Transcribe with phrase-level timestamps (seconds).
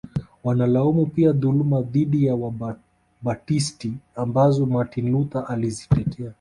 [0.43, 6.29] Wanalaumu pia dhuluma dhidi ya Wabatisti ambazo Martin Luther alizitetea